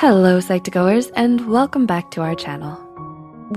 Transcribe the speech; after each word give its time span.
Hello, 0.00 0.38
Psych2Goers, 0.38 1.12
and 1.14 1.46
welcome 1.52 1.84
back 1.84 2.10
to 2.12 2.22
our 2.22 2.34
channel. 2.34 2.80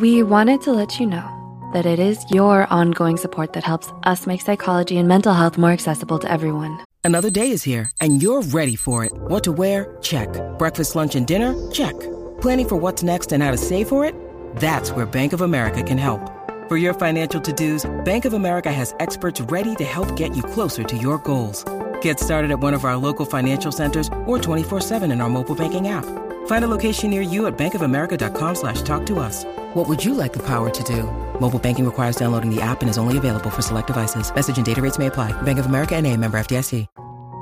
We 0.00 0.24
wanted 0.24 0.60
to 0.62 0.72
let 0.72 0.98
you 0.98 1.06
know 1.06 1.70
that 1.72 1.86
it 1.86 2.00
is 2.00 2.28
your 2.32 2.66
ongoing 2.66 3.16
support 3.16 3.52
that 3.52 3.62
helps 3.62 3.92
us 4.02 4.26
make 4.26 4.40
psychology 4.40 4.96
and 4.96 5.06
mental 5.06 5.34
health 5.34 5.56
more 5.56 5.70
accessible 5.70 6.18
to 6.18 6.28
everyone. 6.28 6.84
Another 7.04 7.30
day 7.30 7.52
is 7.52 7.62
here, 7.62 7.92
and 8.00 8.20
you're 8.20 8.42
ready 8.42 8.74
for 8.74 9.04
it. 9.04 9.12
What 9.14 9.44
to 9.44 9.52
wear? 9.52 9.96
Check. 10.02 10.28
Breakfast, 10.58 10.96
lunch, 10.96 11.14
and 11.14 11.28
dinner? 11.28 11.54
Check. 11.70 11.94
Planning 12.40 12.68
for 12.68 12.74
what's 12.74 13.04
next 13.04 13.30
and 13.30 13.40
how 13.40 13.52
to 13.52 13.56
save 13.56 13.86
for 13.86 14.04
it? 14.04 14.16
That's 14.56 14.90
where 14.90 15.06
Bank 15.06 15.32
of 15.32 15.42
America 15.42 15.84
can 15.84 15.96
help. 15.96 16.20
For 16.68 16.76
your 16.76 16.92
financial 16.92 17.40
to-dos, 17.40 17.88
Bank 18.04 18.24
of 18.24 18.32
America 18.32 18.72
has 18.72 18.96
experts 18.98 19.40
ready 19.42 19.76
to 19.76 19.84
help 19.84 20.16
get 20.16 20.34
you 20.34 20.42
closer 20.42 20.82
to 20.82 20.96
your 20.96 21.18
goals. 21.18 21.64
Get 22.00 22.18
started 22.18 22.50
at 22.50 22.58
one 22.58 22.74
of 22.74 22.84
our 22.84 22.96
local 22.96 23.24
financial 23.24 23.70
centers 23.70 24.08
or 24.26 24.38
24-7 24.38 25.12
in 25.12 25.20
our 25.20 25.30
mobile 25.30 25.54
banking 25.54 25.86
app. 25.86 26.04
Find 26.46 26.64
a 26.64 26.68
location 26.68 27.10
near 27.10 27.22
you 27.22 27.46
at 27.46 27.58
bankofamerica.com 27.58 28.54
slash 28.54 28.82
talk 28.82 29.04
to 29.06 29.18
us. 29.18 29.44
What 29.74 29.88
would 29.88 30.04
you 30.04 30.14
like 30.14 30.32
the 30.32 30.42
power 30.46 30.70
to 30.70 30.82
do? 30.84 31.02
Mobile 31.40 31.58
banking 31.58 31.84
requires 31.84 32.14
downloading 32.14 32.54
the 32.54 32.62
app 32.62 32.82
and 32.82 32.88
is 32.88 32.98
only 32.98 33.18
available 33.18 33.50
for 33.50 33.62
select 33.62 33.88
devices. 33.88 34.32
Message 34.32 34.56
and 34.56 34.66
data 34.66 34.80
rates 34.80 34.98
may 34.98 35.08
apply. 35.08 35.32
Bank 35.42 35.58
of 35.58 35.66
America 35.66 35.96
and 35.96 36.06
a 36.06 36.16
member 36.16 36.38
FDIC. 36.38 36.86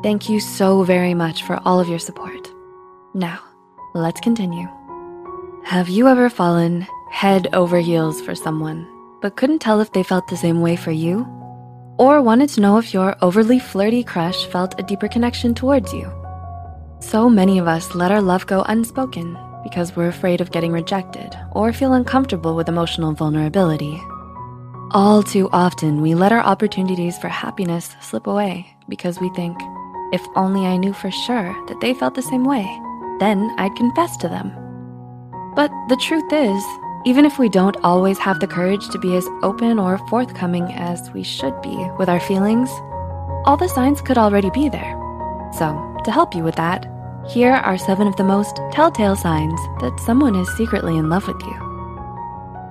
Thank 0.00 0.28
you 0.28 0.38
so 0.38 0.84
very 0.84 1.12
much 1.12 1.42
for 1.42 1.58
all 1.64 1.80
of 1.80 1.88
your 1.88 1.98
support. 1.98 2.52
Now, 3.14 3.40
let's 3.94 4.20
continue. 4.20 4.68
Have 5.64 5.88
you 5.88 6.06
ever 6.06 6.30
fallen 6.30 6.86
head 7.10 7.48
over 7.52 7.80
heels 7.80 8.20
for 8.20 8.36
someone, 8.36 8.86
but 9.20 9.36
couldn't 9.36 9.58
tell 9.58 9.80
if 9.80 9.92
they 9.92 10.04
felt 10.04 10.28
the 10.28 10.36
same 10.36 10.60
way 10.60 10.76
for 10.76 10.92
you? 10.92 11.26
Or 11.98 12.22
wanted 12.22 12.50
to 12.50 12.60
know 12.60 12.78
if 12.78 12.94
your 12.94 13.16
overly 13.22 13.58
flirty 13.58 14.04
crush 14.04 14.46
felt 14.46 14.78
a 14.78 14.84
deeper 14.84 15.08
connection 15.08 15.52
towards 15.52 15.92
you? 15.92 16.12
So 17.00 17.30
many 17.30 17.58
of 17.58 17.68
us 17.68 17.94
let 17.94 18.10
our 18.10 18.20
love 18.20 18.46
go 18.46 18.62
unspoken 18.62 19.38
because 19.62 19.94
we're 19.94 20.08
afraid 20.08 20.40
of 20.40 20.50
getting 20.50 20.72
rejected 20.72 21.36
or 21.52 21.72
feel 21.72 21.92
uncomfortable 21.92 22.56
with 22.56 22.68
emotional 22.68 23.12
vulnerability. 23.12 24.00
All 24.90 25.22
too 25.22 25.48
often, 25.52 26.00
we 26.00 26.14
let 26.14 26.32
our 26.32 26.40
opportunities 26.40 27.16
for 27.18 27.28
happiness 27.28 27.94
slip 28.00 28.26
away 28.26 28.66
because 28.88 29.20
we 29.20 29.28
think, 29.30 29.56
if 30.12 30.26
only 30.34 30.66
I 30.66 30.76
knew 30.76 30.92
for 30.92 31.10
sure 31.10 31.54
that 31.68 31.80
they 31.80 31.94
felt 31.94 32.14
the 32.14 32.22
same 32.22 32.44
way, 32.44 32.66
then 33.20 33.54
I'd 33.58 33.76
confess 33.76 34.16
to 34.18 34.28
them. 34.28 34.50
But 35.54 35.70
the 35.88 36.00
truth 36.02 36.32
is, 36.32 36.64
even 37.04 37.24
if 37.24 37.38
we 37.38 37.48
don't 37.48 37.76
always 37.84 38.18
have 38.18 38.40
the 38.40 38.46
courage 38.46 38.88
to 38.88 38.98
be 38.98 39.14
as 39.16 39.28
open 39.42 39.78
or 39.78 39.98
forthcoming 40.08 40.72
as 40.72 41.10
we 41.12 41.22
should 41.22 41.60
be 41.62 41.76
with 41.98 42.08
our 42.08 42.20
feelings, 42.20 42.70
all 43.44 43.56
the 43.56 43.68
signs 43.68 44.00
could 44.00 44.18
already 44.18 44.50
be 44.50 44.68
there. 44.68 44.94
So, 45.56 45.84
to 46.04 46.10
help 46.10 46.34
you 46.34 46.42
with 46.42 46.56
that, 46.56 46.86
here 47.28 47.52
are 47.52 47.76
seven 47.76 48.06
of 48.06 48.16
the 48.16 48.24
most 48.24 48.58
telltale 48.72 49.14
signs 49.14 49.60
that 49.80 50.00
someone 50.00 50.34
is 50.34 50.48
secretly 50.56 50.96
in 50.96 51.10
love 51.10 51.26
with 51.28 51.40
you. 51.42 51.54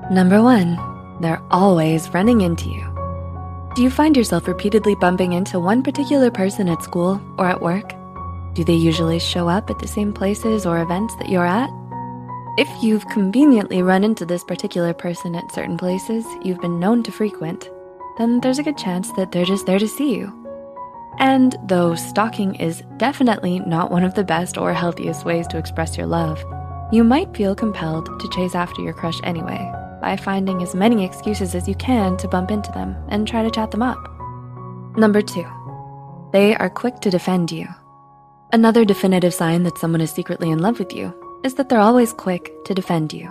Number 0.10 0.42
one, 0.42 0.80
they're 1.22 1.44
always 1.52 2.10
running 2.10 2.42
into 2.42 2.70
you. 2.70 2.84
Do 3.76 3.84
you 3.84 3.92
find 3.92 4.18
yourself 4.18 4.48
repeatedly 4.48 4.96
bumping 4.96 5.34
into 5.34 5.60
one 5.60 5.84
particular 5.84 6.32
person 6.32 6.68
at 6.70 6.82
school 6.82 7.22
or 7.38 7.48
at 7.48 7.62
work? 7.62 7.94
Do 8.54 8.64
they 8.64 8.74
usually 8.74 9.20
show 9.20 9.48
up 9.48 9.70
at 9.70 9.78
the 9.78 9.88
same 9.88 10.12
places 10.12 10.66
or 10.66 10.82
events 10.82 11.16
that 11.18 11.30
you're 11.30 11.46
at? 11.46 11.70
If 12.58 12.68
you've 12.82 13.08
conveniently 13.10 13.84
run 13.84 14.04
into 14.04 14.26
this 14.26 14.44
particular 14.44 14.92
person 14.92 15.36
at 15.36 15.52
certain 15.52 15.78
places 15.78 16.26
you've 16.42 16.62
been 16.62 16.80
known 16.80 17.04
to 17.04 17.12
frequent, 17.12 17.70
then 18.18 18.40
there's 18.40 18.58
a 18.58 18.64
good 18.64 18.78
chance 18.80 19.12
that 19.12 19.32
they're 19.32 19.46
just 19.46 19.68
there 19.68 19.78
to 19.78 19.88
see 19.88 20.16
you. 20.16 20.47
And 21.20 21.56
though 21.66 21.96
stalking 21.96 22.56
is 22.56 22.84
definitely 22.98 23.60
not 23.60 23.92
one 23.92 24.04
of 24.04 24.14
the 24.14 24.24
best 24.24 24.58
or 24.58 24.74
healthiest 24.74 25.26
ways 25.26 25.48
to 25.48 25.58
express 25.58 25.98
your 25.98 26.06
love, 26.06 26.44
you 26.92 27.04
might 27.04 27.36
feel 27.36 27.56
compelled 27.56 28.20
to 28.20 28.30
chase 28.30 28.56
after 28.56 28.82
your 28.82 28.94
crush 28.94 29.20
anyway 29.24 29.72
by 30.00 30.16
finding 30.16 30.62
as 30.62 30.76
many 30.76 31.04
excuses 31.04 31.56
as 31.56 31.68
you 31.68 31.76
can 31.76 32.18
to 32.18 32.28
bump 32.28 32.52
into 32.52 32.72
them 32.72 32.96
and 33.10 33.28
try 33.28 33.44
to 33.44 33.50
chat 33.50 33.72
them 33.72 33.82
up. 33.82 33.98
Number 34.96 35.22
two, 35.22 35.46
they 36.34 36.56
are 36.56 36.70
quick 36.70 37.00
to 37.02 37.10
defend 37.10 37.52
you. 37.52 37.68
Another 38.54 38.86
definitive 38.86 39.34
sign 39.34 39.64
that 39.64 39.78
someone 39.78 40.02
is 40.02 40.12
secretly 40.12 40.52
in 40.52 40.60
love 40.60 40.78
with 40.78 40.94
you 40.94 41.14
is 41.44 41.56
that 41.56 41.68
they're 41.68 41.80
always 41.80 42.14
quick 42.14 42.52
to 42.66 42.76
defend 42.76 43.12
you. 43.12 43.28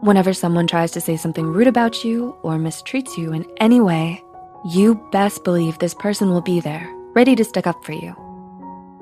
Whenever 0.00 0.32
someone 0.32 0.66
tries 0.66 0.90
to 0.92 1.00
say 1.00 1.16
something 1.16 1.46
rude 1.46 1.68
about 1.68 2.04
you 2.04 2.36
or 2.42 2.56
mistreats 2.56 3.16
you 3.16 3.32
in 3.32 3.46
any 3.58 3.80
way, 3.80 4.24
you 4.64 4.94
best 5.12 5.44
believe 5.44 5.78
this 5.78 5.94
person 5.94 6.30
will 6.30 6.40
be 6.40 6.58
there 6.58 6.90
ready 7.14 7.34
to 7.36 7.44
stick 7.44 7.66
up 7.66 7.84
for 7.84 7.92
you. 7.92 8.14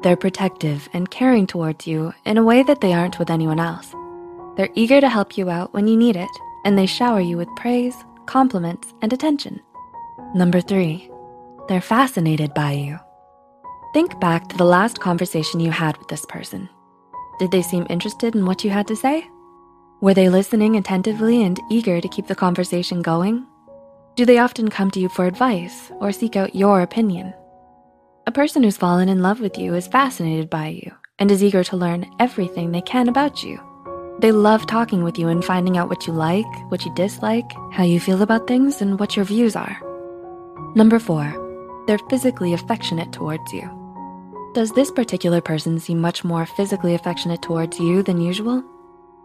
They're 0.03 0.17
protective 0.17 0.89
and 0.93 1.11
caring 1.11 1.47
towards 1.47 1.87
you 1.87 2.13
in 2.25 2.39
a 2.39 2.45
way 2.45 2.63
that 2.63 2.81
they 2.81 2.93
aren't 2.93 3.19
with 3.19 3.31
anyone 3.31 3.61
else. 3.61 3.95
They're 4.57 4.71
eager 4.75 5.01
to 5.01 5.09
help 5.09 5.37
you 5.37 5.51
out 5.51 5.73
when 5.73 5.87
you 5.87 5.97
need 5.97 6.17
it, 6.17 6.31
and 6.65 6.77
they 6.77 6.87
shower 6.87 7.21
you 7.21 7.37
with 7.37 7.49
praise, 7.57 7.97
compliments, 8.27 8.93
and 9.03 9.13
attention. 9.13 9.61
Number 10.35 10.61
three, 10.61 11.11
they're 11.69 11.81
fascinated 11.81 12.55
by 12.55 12.73
you. 12.73 12.99
Think 13.93 14.19
back 14.21 14.49
to 14.49 14.57
the 14.57 14.65
last 14.65 15.01
conversation 15.01 15.61
you 15.61 15.71
had 15.71 15.97
with 15.99 16.09
this 16.09 16.25
person. 16.27 16.69
Did 17.39 17.51
they 17.51 17.63
seem 17.63 17.87
interested 17.91 18.35
in 18.35 18.47
what 18.47 18.65
you 18.65 18.71
had 18.71 18.87
to 18.89 18.97
say? 18.97 19.27
Were 20.01 20.15
they 20.15 20.29
listening 20.29 20.77
attentively 20.77 21.43
and 21.43 21.61
eager 21.71 22.01
to 22.01 22.09
keep 22.09 22.27
the 22.27 22.35
conversation 22.35 23.03
going? 23.03 23.47
Do 24.17 24.25
they 24.25 24.39
often 24.39 24.69
come 24.69 24.91
to 24.93 25.01
you 25.01 25.09
for 25.09 25.27
advice 25.27 25.91
or 26.01 26.13
seek 26.13 26.37
out 26.37 26.55
your 26.55 26.83
opinion? 26.83 27.35
A 28.31 28.33
person 28.33 28.63
who's 28.63 28.77
fallen 28.77 29.09
in 29.09 29.23
love 29.23 29.41
with 29.41 29.59
you 29.59 29.75
is 29.75 29.89
fascinated 29.89 30.49
by 30.49 30.69
you 30.69 30.93
and 31.19 31.33
is 31.33 31.43
eager 31.43 31.65
to 31.65 31.77
learn 31.77 32.09
everything 32.21 32.71
they 32.71 32.81
can 32.81 33.09
about 33.09 33.43
you. 33.43 33.59
They 34.21 34.31
love 34.31 34.69
talking 34.69 35.03
with 35.03 35.19
you 35.19 35.27
and 35.27 35.45
finding 35.45 35.77
out 35.77 35.89
what 35.89 36.07
you 36.07 36.13
like, 36.13 36.47
what 36.71 36.85
you 36.85 36.95
dislike, 36.95 37.51
how 37.73 37.83
you 37.83 37.99
feel 37.99 38.23
about 38.23 38.47
things, 38.47 38.81
and 38.81 39.01
what 39.01 39.17
your 39.17 39.25
views 39.25 39.57
are. 39.57 39.77
Number 40.77 41.01
four, 41.01 41.27
they're 41.89 41.99
physically 42.09 42.55
affectionate 42.55 43.13
towards 43.13 43.53
you. 43.53 43.69
Does 44.55 44.71
this 44.71 44.93
particular 44.93 45.41
person 45.41 45.81
seem 45.81 46.01
much 46.01 46.23
more 46.23 46.47
physically 46.47 46.95
affectionate 46.95 47.43
towards 47.43 47.81
you 47.81 48.05
than 48.05 48.21
usual? 48.21 48.63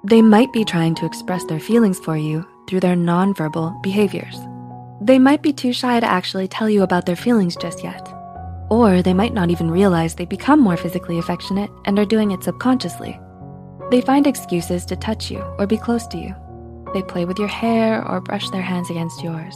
They 0.03 0.23
might 0.23 0.51
be 0.51 0.65
trying 0.65 0.95
to 0.95 1.05
express 1.05 1.43
their 1.45 1.59
feelings 1.59 1.99
for 1.99 2.17
you 2.17 2.43
through 2.67 2.79
their 2.79 2.95
nonverbal 2.95 3.83
behaviors. 3.83 4.39
They 4.99 5.19
might 5.19 5.43
be 5.43 5.53
too 5.53 5.73
shy 5.73 5.99
to 5.99 6.09
actually 6.09 6.47
tell 6.47 6.71
you 6.71 6.81
about 6.81 7.05
their 7.05 7.15
feelings 7.15 7.55
just 7.55 7.83
yet. 7.83 8.14
Or 8.69 9.01
they 9.01 9.13
might 9.13 9.33
not 9.33 9.49
even 9.49 9.69
realize 9.69 10.15
they 10.15 10.25
become 10.25 10.59
more 10.59 10.77
physically 10.77 11.19
affectionate 11.19 11.69
and 11.85 11.99
are 11.99 12.05
doing 12.05 12.31
it 12.31 12.43
subconsciously. 12.43 13.19
They 13.91 14.01
find 14.01 14.25
excuses 14.25 14.85
to 14.85 14.95
touch 14.95 15.29
you 15.29 15.39
or 15.59 15.67
be 15.67 15.77
close 15.77 16.07
to 16.07 16.17
you. 16.17 16.35
They 16.93 17.03
play 17.03 17.25
with 17.25 17.37
your 17.37 17.47
hair 17.47 18.07
or 18.07 18.21
brush 18.21 18.49
their 18.49 18.61
hands 18.61 18.89
against 18.89 19.23
yours. 19.23 19.55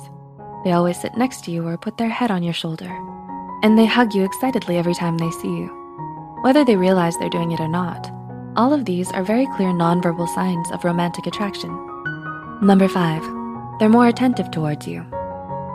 They 0.63 0.73
always 0.73 0.99
sit 0.99 1.17
next 1.17 1.43
to 1.45 1.51
you 1.51 1.65
or 1.65 1.77
put 1.77 1.97
their 1.97 2.09
head 2.09 2.31
on 2.31 2.43
your 2.43 2.53
shoulder. 2.53 2.89
And 3.63 3.77
they 3.77 3.85
hug 3.85 4.13
you 4.13 4.23
excitedly 4.23 4.77
every 4.77 4.93
time 4.93 5.17
they 5.17 5.31
see 5.31 5.47
you. 5.47 5.67
Whether 6.41 6.63
they 6.63 6.75
realize 6.75 7.17
they're 7.17 7.29
doing 7.29 7.51
it 7.51 7.59
or 7.59 7.67
not, 7.67 8.11
all 8.55 8.73
of 8.73 8.85
these 8.85 9.11
are 9.11 9.23
very 9.23 9.47
clear 9.55 9.69
nonverbal 9.69 10.27
signs 10.35 10.69
of 10.71 10.83
romantic 10.83 11.25
attraction. 11.27 11.69
Number 12.61 12.87
five, 12.87 13.23
they're 13.79 13.89
more 13.89 14.07
attentive 14.07 14.51
towards 14.51 14.87
you. 14.87 15.05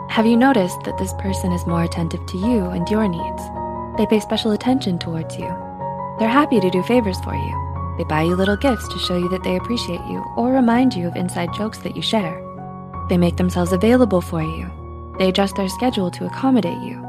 Have 0.09 0.25
you 0.25 0.37
noticed 0.37 0.83
that 0.83 0.97
this 0.97 1.13
person 1.15 1.51
is 1.51 1.67
more 1.67 1.83
attentive 1.83 2.25
to 2.27 2.37
you 2.37 2.65
and 2.69 2.89
your 2.89 3.07
needs? 3.07 3.41
They 3.97 4.05
pay 4.05 4.19
special 4.19 4.51
attention 4.51 4.97
towards 4.97 5.37
you. 5.37 5.47
They're 6.19 6.29
happy 6.29 6.59
to 6.61 6.69
do 6.69 6.83
favors 6.83 7.19
for 7.19 7.35
you. 7.35 7.95
They 7.97 8.05
buy 8.05 8.23
you 8.23 8.35
little 8.35 8.55
gifts 8.55 8.87
to 8.87 8.99
show 8.99 9.17
you 9.17 9.27
that 9.29 9.43
they 9.43 9.57
appreciate 9.57 10.01
you 10.07 10.23
or 10.37 10.53
remind 10.53 10.93
you 10.93 11.07
of 11.07 11.15
inside 11.15 11.53
jokes 11.53 11.79
that 11.79 11.95
you 11.95 12.01
share. 12.01 12.41
They 13.09 13.17
make 13.17 13.35
themselves 13.35 13.73
available 13.73 14.21
for 14.21 14.41
you. 14.41 14.71
They 15.17 15.29
adjust 15.29 15.55
their 15.55 15.69
schedule 15.69 16.11
to 16.11 16.25
accommodate 16.25 16.81
you. 16.81 17.03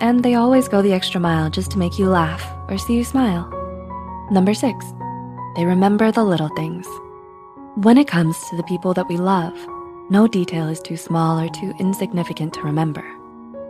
And 0.00 0.22
they 0.22 0.34
always 0.34 0.68
go 0.68 0.82
the 0.82 0.92
extra 0.92 1.20
mile 1.20 1.50
just 1.50 1.70
to 1.72 1.78
make 1.78 1.98
you 1.98 2.08
laugh 2.08 2.44
or 2.68 2.78
see 2.78 2.96
you 2.96 3.04
smile. 3.04 3.48
Number 4.30 4.54
six, 4.54 4.84
they 5.56 5.64
remember 5.64 6.12
the 6.12 6.24
little 6.24 6.50
things. 6.56 6.86
When 7.76 7.98
it 7.98 8.06
comes 8.06 8.38
to 8.48 8.56
the 8.56 8.62
people 8.64 8.94
that 8.94 9.08
we 9.08 9.16
love, 9.16 9.54
no 10.10 10.26
detail 10.26 10.68
is 10.68 10.80
too 10.80 10.96
small 10.96 11.40
or 11.40 11.48
too 11.48 11.72
insignificant 11.78 12.52
to 12.54 12.62
remember. 12.62 13.04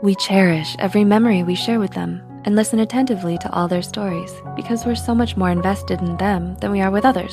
We 0.02 0.16
cherish 0.16 0.74
every 0.78 1.04
memory 1.04 1.42
we 1.42 1.54
share 1.54 1.78
with 1.78 1.92
them 1.92 2.20
and 2.44 2.56
listen 2.56 2.80
attentively 2.80 3.38
to 3.38 3.52
all 3.52 3.68
their 3.68 3.82
stories 3.82 4.32
because 4.56 4.84
we're 4.84 4.96
so 4.96 5.14
much 5.14 5.36
more 5.36 5.50
invested 5.50 6.00
in 6.00 6.16
them 6.16 6.56
than 6.56 6.72
we 6.72 6.80
are 6.80 6.90
with 6.90 7.04
others. 7.04 7.32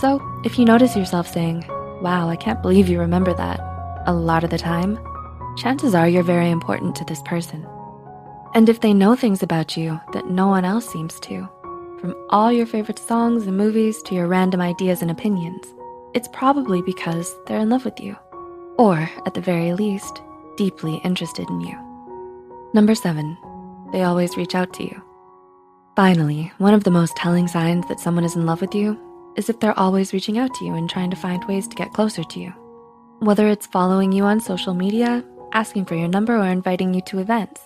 So 0.00 0.20
if 0.44 0.58
you 0.58 0.64
notice 0.64 0.96
yourself 0.96 1.28
saying, 1.28 1.64
wow, 2.02 2.28
I 2.28 2.36
can't 2.36 2.62
believe 2.62 2.88
you 2.88 2.98
remember 2.98 3.34
that, 3.34 3.60
a 4.06 4.14
lot 4.14 4.44
of 4.44 4.50
the 4.50 4.58
time, 4.58 4.98
chances 5.56 5.94
are 5.94 6.08
you're 6.08 6.22
very 6.22 6.50
important 6.50 6.96
to 6.96 7.04
this 7.04 7.22
person. 7.22 7.66
And 8.54 8.68
if 8.68 8.80
they 8.80 8.94
know 8.94 9.14
things 9.14 9.42
about 9.42 9.76
you 9.76 10.00
that 10.12 10.30
no 10.30 10.48
one 10.48 10.64
else 10.64 10.88
seems 10.88 11.20
to, 11.20 11.48
from 12.00 12.14
all 12.30 12.50
your 12.50 12.66
favorite 12.66 12.98
songs 12.98 13.46
and 13.46 13.56
movies 13.56 14.00
to 14.02 14.14
your 14.14 14.26
random 14.26 14.60
ideas 14.60 15.02
and 15.02 15.10
opinions, 15.10 15.66
it's 16.16 16.28
probably 16.28 16.80
because 16.80 17.36
they're 17.46 17.60
in 17.60 17.68
love 17.68 17.84
with 17.84 18.00
you, 18.00 18.16
or 18.78 18.96
at 19.26 19.34
the 19.34 19.40
very 19.42 19.74
least, 19.74 20.22
deeply 20.56 20.96
interested 21.04 21.46
in 21.50 21.60
you. 21.60 21.76
Number 22.72 22.94
seven, 22.94 23.36
they 23.92 24.02
always 24.02 24.34
reach 24.34 24.54
out 24.54 24.72
to 24.74 24.82
you. 24.82 25.02
Finally, 25.94 26.50
one 26.56 26.72
of 26.72 26.84
the 26.84 26.90
most 26.90 27.14
telling 27.16 27.46
signs 27.46 27.86
that 27.88 28.00
someone 28.00 28.24
is 28.24 28.34
in 28.34 28.46
love 28.46 28.62
with 28.62 28.74
you 28.74 28.98
is 29.36 29.50
if 29.50 29.60
they're 29.60 29.78
always 29.78 30.14
reaching 30.14 30.38
out 30.38 30.54
to 30.54 30.64
you 30.64 30.74
and 30.74 30.88
trying 30.88 31.10
to 31.10 31.16
find 31.16 31.44
ways 31.44 31.68
to 31.68 31.76
get 31.76 31.92
closer 31.92 32.24
to 32.24 32.40
you. 32.40 32.50
Whether 33.18 33.48
it's 33.48 33.66
following 33.66 34.10
you 34.10 34.24
on 34.24 34.40
social 34.40 34.72
media, 34.72 35.22
asking 35.52 35.84
for 35.84 35.96
your 35.96 36.08
number, 36.08 36.34
or 36.34 36.46
inviting 36.46 36.94
you 36.94 37.02
to 37.08 37.18
events. 37.18 37.60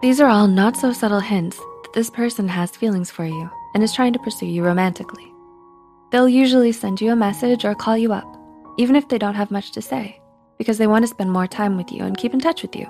These 0.00 0.20
are 0.20 0.28
all 0.28 0.46
not 0.46 0.76
so 0.76 0.92
subtle 0.92 1.18
hints 1.18 1.56
that 1.56 1.92
this 1.92 2.10
person 2.10 2.46
has 2.46 2.70
feelings 2.70 3.10
for 3.10 3.24
you 3.24 3.50
and 3.74 3.82
is 3.82 3.92
trying 3.92 4.12
to 4.12 4.20
pursue 4.20 4.46
you 4.46 4.62
romantically. 4.64 5.32
They'll 6.10 6.28
usually 6.28 6.72
send 6.72 7.00
you 7.00 7.12
a 7.12 7.16
message 7.16 7.64
or 7.64 7.74
call 7.74 7.96
you 7.96 8.12
up, 8.12 8.26
even 8.78 8.96
if 8.96 9.08
they 9.08 9.18
don't 9.18 9.34
have 9.34 9.50
much 9.50 9.72
to 9.72 9.82
say, 9.82 10.20
because 10.58 10.78
they 10.78 10.86
wanna 10.86 11.06
spend 11.06 11.32
more 11.32 11.46
time 11.46 11.76
with 11.76 11.90
you 11.90 12.04
and 12.04 12.16
keep 12.16 12.32
in 12.32 12.40
touch 12.40 12.62
with 12.62 12.76
you. 12.76 12.86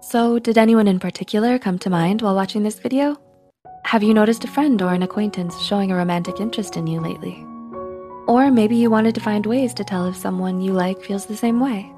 So 0.00 0.38
did 0.38 0.58
anyone 0.58 0.88
in 0.88 1.00
particular 1.00 1.58
come 1.58 1.78
to 1.80 1.90
mind 1.90 2.22
while 2.22 2.34
watching 2.34 2.62
this 2.62 2.78
video? 2.78 3.16
Have 3.84 4.02
you 4.02 4.14
noticed 4.14 4.44
a 4.44 4.48
friend 4.48 4.80
or 4.82 4.92
an 4.92 5.02
acquaintance 5.02 5.60
showing 5.62 5.90
a 5.90 5.96
romantic 5.96 6.40
interest 6.40 6.76
in 6.76 6.86
you 6.86 7.00
lately? 7.00 7.44
Or 8.26 8.50
maybe 8.50 8.76
you 8.76 8.90
wanted 8.90 9.14
to 9.14 9.20
find 9.20 9.46
ways 9.46 9.72
to 9.74 9.84
tell 9.84 10.06
if 10.06 10.16
someone 10.16 10.60
you 10.60 10.72
like 10.72 11.02
feels 11.02 11.26
the 11.26 11.36
same 11.36 11.60
way. 11.60 11.90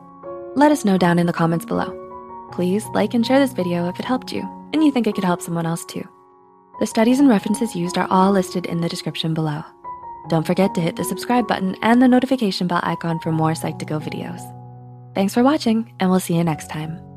Let 0.55 0.73
us 0.73 0.85
know 0.85 0.97
down 0.97 1.19
in 1.19 1.27
the 1.27 1.32
comments 1.32 1.67
below. 1.67 1.97
Please 2.53 2.85
like 2.94 3.15
and 3.15 3.27
share 3.27 3.41
this 3.41 3.53
video 3.53 3.88
if 3.88 3.99
it 3.99 4.05
helped 4.05 4.32
you 4.32 4.43
and 4.73 4.85
you 4.85 4.91
think 4.93 5.06
it 5.06 5.15
could 5.15 5.25
help 5.25 5.43
someone 5.43 5.67
else 5.67 5.85
too. 5.85 6.06
The 6.79 6.87
studies 6.87 7.21
and 7.21 7.29
references 7.29 7.75
used 7.75 7.99
are 7.99 8.09
all 8.11 8.32
listed 8.32 8.67
in 8.67 8.81
the 8.81 8.88
description 8.88 9.35
below. 9.35 9.62
Don't 10.28 10.46
forget 10.46 10.75
to 10.75 10.81
hit 10.81 10.96
the 10.96 11.05
subscribe 11.05 11.49
button 11.49 11.76
and 11.82 12.00
the 12.00 12.08
notification 12.08 12.67
bell 12.67 12.81
icon 12.82 13.19
for 13.20 13.32
more 13.32 13.52
Psych2Go 13.52 14.00
videos. 14.00 14.43
Thanks 15.14 15.34
for 15.34 15.43
watching 15.43 15.93
and 15.99 16.11
we'll 16.11 16.20
see 16.20 16.37
you 16.37 16.44
next 16.44 16.69
time. 16.69 17.09